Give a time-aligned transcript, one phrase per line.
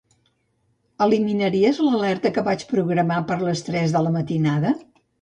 [1.07, 4.79] Eliminaries l'alerta que vaig programar per les tres de la matinada?